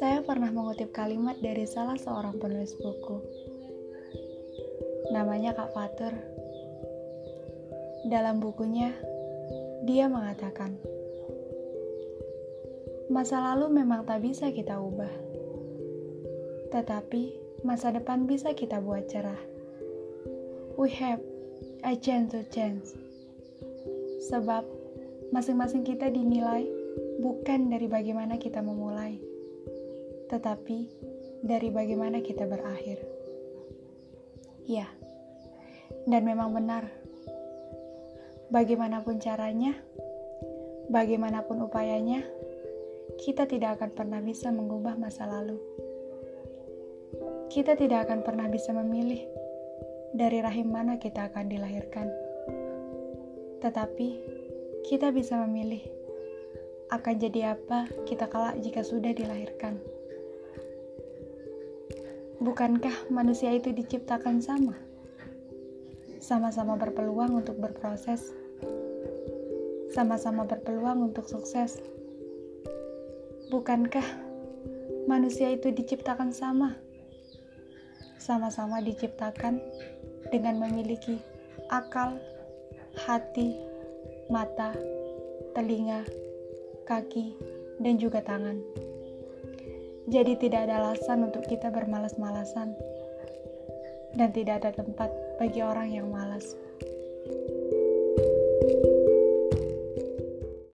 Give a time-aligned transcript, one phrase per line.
[0.00, 3.20] Saya pernah mengutip kalimat dari salah seorang penulis buku.
[5.12, 6.16] Namanya Kak Fatur.
[8.08, 8.96] Dalam bukunya,
[9.84, 10.80] dia mengatakan,
[13.12, 15.12] "Masa lalu memang tak bisa kita ubah,
[16.72, 17.36] tetapi
[17.68, 19.44] masa depan bisa kita buat cerah.
[20.80, 21.20] We have
[21.84, 23.09] a chance to change."
[24.30, 24.62] Sebab
[25.34, 26.66] masing-masing kita dinilai
[27.18, 29.30] bukan dari bagaimana kita memulai
[30.30, 30.86] tetapi
[31.42, 33.02] dari bagaimana kita berakhir.
[34.70, 34.86] Ya,
[36.06, 36.86] dan memang benar.
[38.54, 39.74] Bagaimanapun caranya,
[40.86, 42.22] bagaimanapun upayanya,
[43.18, 45.58] kita tidak akan pernah bisa mengubah masa lalu.
[47.50, 49.26] Kita tidak akan pernah bisa memilih
[50.14, 52.29] dari rahim mana kita akan dilahirkan.
[53.60, 54.08] Tetapi
[54.88, 55.84] kita bisa memilih
[56.90, 59.78] akan jadi apa kita kelak jika sudah dilahirkan.
[62.40, 64.74] Bukankah manusia itu diciptakan sama?
[66.18, 68.32] Sama-sama berpeluang untuk berproses,
[69.92, 71.78] sama-sama berpeluang untuk sukses.
[73.52, 74.04] Bukankah
[75.04, 76.80] manusia itu diciptakan sama?
[78.16, 79.60] Sama-sama diciptakan
[80.32, 81.20] dengan memiliki
[81.68, 82.16] akal,
[82.98, 83.54] hati,
[84.30, 84.74] mata,
[85.54, 86.02] telinga,
[86.86, 87.34] kaki,
[87.78, 88.58] dan juga tangan.
[90.10, 92.74] Jadi tidak ada alasan untuk kita bermalas-malasan.
[94.10, 95.06] Dan tidak ada tempat
[95.38, 96.58] bagi orang yang malas.